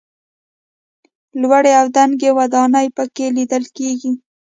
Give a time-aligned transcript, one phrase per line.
[1.41, 4.11] لوړې او دنګې ودانۍ په کې لیدل کېږي.